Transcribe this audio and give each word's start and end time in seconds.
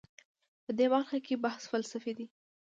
په 0.65 0.71
دې 0.77 0.85
برخه 0.93 1.17
کې 1.25 1.41
بحث 1.43 1.63
فلسفي 1.71 2.11
دی. 2.17 2.25